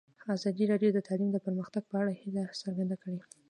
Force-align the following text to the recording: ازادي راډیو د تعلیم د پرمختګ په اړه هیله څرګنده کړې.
ازادي 0.35 0.63
راډیو 0.71 0.89
د 0.93 0.99
تعلیم 1.07 1.29
د 1.33 1.37
پرمختګ 1.45 1.83
په 1.87 1.95
اړه 2.01 2.11
هیله 2.21 2.43
څرګنده 2.61 2.95
کړې. 3.03 3.19